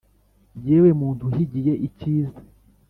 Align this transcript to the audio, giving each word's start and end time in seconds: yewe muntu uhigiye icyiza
yewe 0.67 0.89
muntu 1.01 1.21
uhigiye 1.29 1.73
icyiza 1.87 2.39